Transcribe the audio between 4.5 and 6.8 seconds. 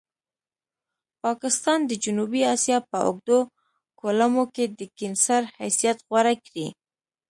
کې د کېنسر حیثیت غوره کړی.